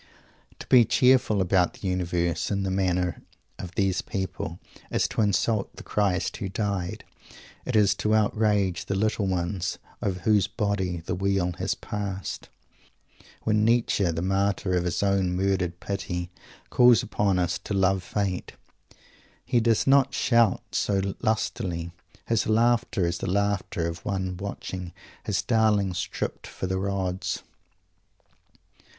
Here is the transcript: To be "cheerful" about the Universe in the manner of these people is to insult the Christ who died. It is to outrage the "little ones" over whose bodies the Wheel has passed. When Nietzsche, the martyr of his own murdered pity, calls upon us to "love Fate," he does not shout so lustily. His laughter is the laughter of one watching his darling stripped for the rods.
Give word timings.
To 0.57 0.65
be 0.65 0.83
"cheerful" 0.83 1.41
about 1.41 1.75
the 1.75 1.87
Universe 1.87 2.49
in 2.49 2.63
the 2.63 2.71
manner 2.71 3.21
of 3.59 3.75
these 3.75 4.01
people 4.01 4.59
is 4.89 5.07
to 5.09 5.21
insult 5.21 5.75
the 5.75 5.83
Christ 5.83 6.37
who 6.37 6.49
died. 6.49 7.03
It 7.65 7.75
is 7.75 7.93
to 8.01 8.15
outrage 8.15 8.85
the 8.87 8.95
"little 8.95 9.27
ones" 9.27 9.77
over 10.01 10.21
whose 10.21 10.47
bodies 10.47 11.03
the 11.05 11.13
Wheel 11.13 11.51
has 11.59 11.75
passed. 11.75 12.49
When 13.43 13.63
Nietzsche, 13.63 14.05
the 14.09 14.23
martyr 14.23 14.75
of 14.75 14.85
his 14.85 15.03
own 15.03 15.35
murdered 15.35 15.79
pity, 15.79 16.31
calls 16.71 17.03
upon 17.03 17.37
us 17.37 17.59
to 17.59 17.75
"love 17.75 18.01
Fate," 18.01 18.53
he 19.45 19.59
does 19.59 19.85
not 19.85 20.15
shout 20.15 20.63
so 20.71 21.13
lustily. 21.21 21.91
His 22.25 22.47
laughter 22.47 23.05
is 23.05 23.19
the 23.19 23.29
laughter 23.29 23.85
of 23.87 24.03
one 24.03 24.35
watching 24.35 24.93
his 25.25 25.43
darling 25.43 25.93
stripped 25.93 26.47
for 26.47 26.65
the 26.65 26.79
rods. 26.79 27.43